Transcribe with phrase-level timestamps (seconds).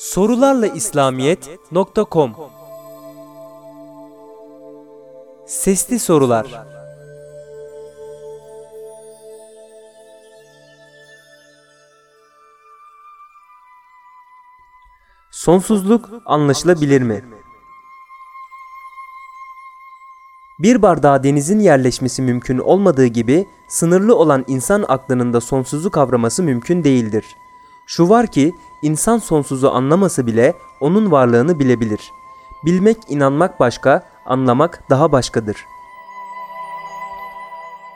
[0.00, 2.34] Sorularla İslamiyet.com
[5.46, 6.66] Sesli Sorular
[15.30, 17.24] Sonsuzluk anlaşılabilir mi?
[20.58, 26.84] Bir bardağa denizin yerleşmesi mümkün olmadığı gibi sınırlı olan insan aklının da sonsuzu kavraması mümkün
[26.84, 27.24] değildir.
[27.86, 32.12] Şu var ki insan sonsuzu anlaması bile onun varlığını bilebilir.
[32.64, 35.56] Bilmek, inanmak başka, anlamak daha başkadır.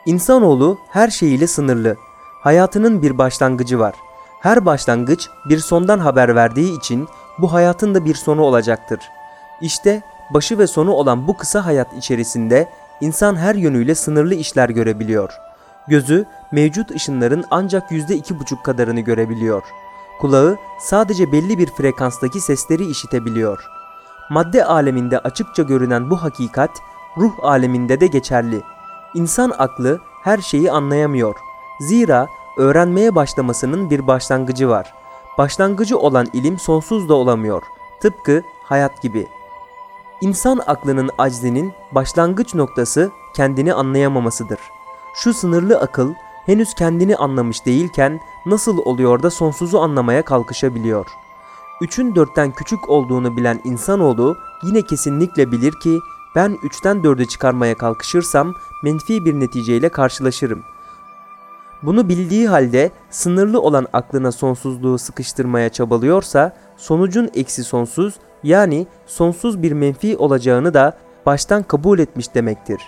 [0.05, 1.97] İnsanoğlu her şeyiyle sınırlı.
[2.41, 3.93] Hayatının bir başlangıcı var.
[4.39, 8.99] Her başlangıç bir sondan haber verdiği için bu hayatın da bir sonu olacaktır.
[9.61, 10.01] İşte
[10.33, 12.69] başı ve sonu olan bu kısa hayat içerisinde
[13.01, 15.33] insan her yönüyle sınırlı işler görebiliyor.
[15.87, 19.63] Gözü mevcut ışınların ancak yüzde iki buçuk kadarını görebiliyor.
[20.19, 23.67] Kulağı sadece belli bir frekanstaki sesleri işitebiliyor.
[24.29, 26.71] Madde aleminde açıkça görünen bu hakikat
[27.17, 28.61] ruh aleminde de geçerli.
[29.13, 31.35] İnsan aklı her şeyi anlayamıyor.
[31.79, 34.93] Zira öğrenmeye başlamasının bir başlangıcı var.
[35.37, 37.63] Başlangıcı olan ilim sonsuz da olamıyor.
[38.01, 39.27] Tıpkı hayat gibi.
[40.21, 44.59] İnsan aklının aczinin başlangıç noktası kendini anlayamamasıdır.
[45.15, 46.13] Şu sınırlı akıl
[46.45, 51.05] henüz kendini anlamış değilken nasıl oluyor da sonsuzu anlamaya kalkışabiliyor?
[51.81, 55.99] Üçün dörtten küçük olduğunu bilen insanoğlu yine kesinlikle bilir ki
[56.35, 60.63] ben üçten dördü çıkarmaya kalkışırsam menfi bir neticeyle karşılaşırım.
[61.83, 68.13] Bunu bildiği halde sınırlı olan aklına sonsuzluğu sıkıştırmaya çabalıyorsa sonucun eksi sonsuz
[68.43, 72.81] yani sonsuz bir menfi olacağını da baştan kabul etmiş demektir.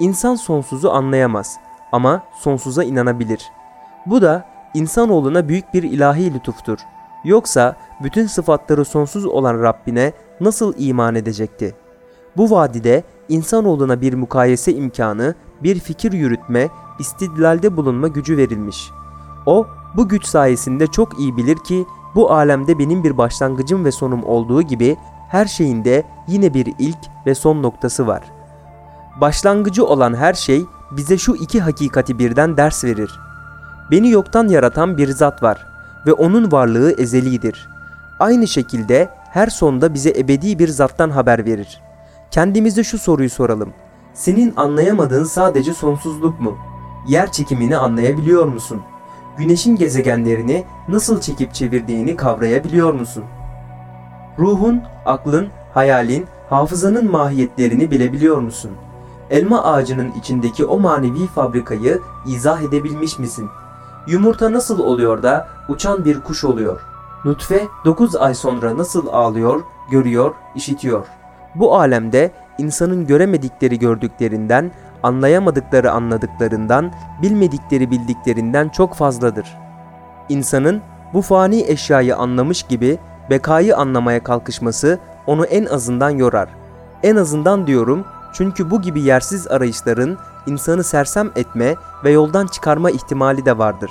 [0.00, 1.56] İnsan sonsuzu anlayamaz
[1.92, 3.52] ama sonsuza inanabilir.
[4.06, 6.78] Bu da insanoğluna büyük bir ilahi lütuftur.
[7.24, 11.74] Yoksa bütün sıfatları sonsuz olan Rabbine nasıl iman edecekti?
[12.36, 16.68] Bu vadide insanoğluna bir mukayese imkanı, bir fikir yürütme,
[16.98, 18.90] istidlalde bulunma gücü verilmiş.
[19.46, 24.24] O bu güç sayesinde çok iyi bilir ki bu alemde benim bir başlangıcım ve sonum
[24.24, 24.96] olduğu gibi
[25.28, 28.22] her şeyinde yine bir ilk ve son noktası var.
[29.20, 33.20] Başlangıcı olan her şey bize şu iki hakikati birden ders verir.
[33.90, 35.66] Beni yoktan yaratan bir zat var
[36.06, 37.68] ve onun varlığı ezelidir.
[38.20, 41.80] Aynı şekilde her sonda bize ebedi bir zattan haber verir.
[42.30, 43.72] Kendimize şu soruyu soralım.
[44.14, 46.58] Senin anlayamadığın sadece sonsuzluk mu?
[47.08, 48.82] Yer çekimini anlayabiliyor musun?
[49.38, 53.24] Güneşin gezegenlerini nasıl çekip çevirdiğini kavrayabiliyor musun?
[54.38, 58.70] Ruhun, aklın, hayalin, hafızanın mahiyetlerini bilebiliyor musun?
[59.30, 63.48] Elma ağacının içindeki o manevi fabrikayı izah edebilmiş misin?
[64.06, 66.80] Yumurta nasıl oluyor da uçan bir kuş oluyor?
[67.24, 71.06] Nutfe 9 ay sonra nasıl ağlıyor, görüyor, işitiyor?
[71.54, 76.92] Bu alemde insanın göremedikleri gördüklerinden, anlayamadıkları anladıklarından,
[77.22, 79.56] bilmedikleri bildiklerinden çok fazladır.
[80.28, 80.82] İnsanın
[81.14, 82.98] bu fani eşyayı anlamış gibi
[83.30, 86.48] bekayı anlamaya kalkışması onu en azından yorar.
[87.02, 91.74] En azından diyorum çünkü bu gibi yersiz arayışların insanı sersem etme
[92.04, 93.90] ve yoldan çıkarma ihtimali de vardır.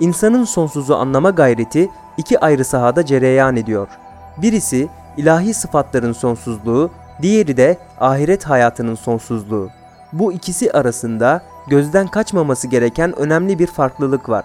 [0.00, 3.88] İnsanın sonsuzu anlama gayreti iki ayrı sahada cereyan ediyor.
[4.36, 6.90] Birisi ilahi sıfatların sonsuzluğu,
[7.22, 9.70] diğeri de ahiret hayatının sonsuzluğu.
[10.12, 14.44] Bu ikisi arasında gözden kaçmaması gereken önemli bir farklılık var.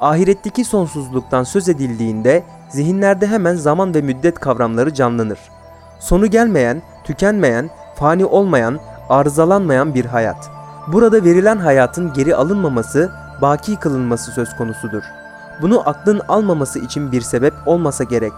[0.00, 5.38] Ahiretteki sonsuzluktan söz edildiğinde zihinlerde hemen zaman ve müddet kavramları canlanır.
[5.98, 8.78] Sonu gelmeyen, tükenmeyen, fani olmayan,
[9.08, 10.50] arızalanmayan bir hayat.
[10.86, 15.02] Burada verilen hayatın geri alınmaması, baki kılınması söz konusudur.
[15.62, 18.32] Bunu aklın almaması için bir sebep olmasa gerek.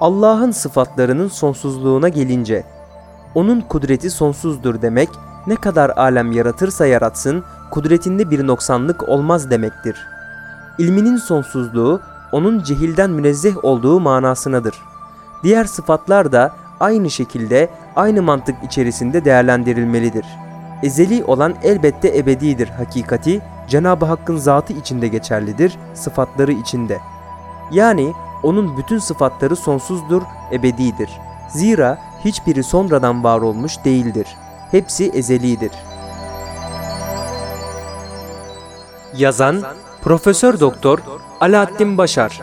[0.00, 2.64] Allah'ın sıfatlarının sonsuzluğuna gelince,
[3.34, 5.08] onun kudreti sonsuzdur demek,
[5.46, 10.06] ne kadar alem yaratırsa yaratsın, kudretinde bir noksanlık olmaz demektir.
[10.78, 12.00] İlminin sonsuzluğu,
[12.32, 14.74] onun cehilden münezzeh olduğu manasınadır.
[15.42, 20.26] Diğer sıfatlar da aynı şekilde aynı mantık içerisinde değerlendirilmelidir.
[20.82, 26.98] Ezeli olan elbette ebedidir hakikati Cenab-ı Hakk'ın zatı içinde geçerlidir, sıfatları içinde.
[27.72, 28.12] Yani
[28.42, 30.22] onun bütün sıfatları sonsuzdur,
[30.52, 31.10] ebedidir.
[31.48, 34.26] Zira hiçbiri sonradan var olmuş değildir.
[34.70, 35.72] Hepsi ezelidir.
[39.16, 39.62] Yazan
[40.02, 40.98] Profesör Doktor
[41.40, 42.40] Alaaddin Başar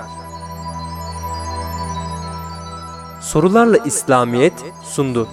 [3.30, 4.54] Sorularla İslamiyet
[4.84, 5.28] sundu.